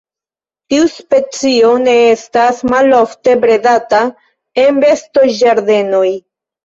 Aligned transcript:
Tiu 0.73 0.87
specio 0.93 1.69
ne 1.83 1.93
estas 2.13 2.63
malofte 2.71 3.37
bredata 3.45 4.01
en 4.65 4.85
bestoĝardenoj. 4.87 6.07